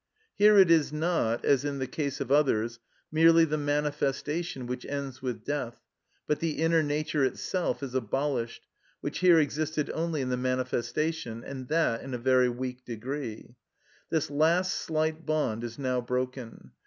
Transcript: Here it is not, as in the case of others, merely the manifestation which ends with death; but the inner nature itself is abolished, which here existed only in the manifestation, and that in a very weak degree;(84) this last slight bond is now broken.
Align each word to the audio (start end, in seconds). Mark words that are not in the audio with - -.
Here 0.33 0.57
it 0.57 0.71
is 0.71 0.91
not, 0.91 1.45
as 1.45 1.63
in 1.63 1.77
the 1.77 1.85
case 1.85 2.19
of 2.19 2.31
others, 2.31 2.79
merely 3.11 3.45
the 3.45 3.55
manifestation 3.59 4.65
which 4.65 4.83
ends 4.83 5.21
with 5.21 5.45
death; 5.45 5.77
but 6.25 6.39
the 6.39 6.53
inner 6.53 6.81
nature 6.81 7.23
itself 7.23 7.83
is 7.83 7.93
abolished, 7.93 8.65
which 9.01 9.19
here 9.19 9.39
existed 9.39 9.91
only 9.93 10.21
in 10.21 10.29
the 10.29 10.37
manifestation, 10.37 11.43
and 11.43 11.67
that 11.67 12.01
in 12.01 12.15
a 12.15 12.17
very 12.17 12.49
weak 12.49 12.83
degree;(84) 12.83 13.53
this 14.09 14.31
last 14.31 14.73
slight 14.73 15.23
bond 15.23 15.63
is 15.63 15.77
now 15.77 16.01
broken. 16.01 16.71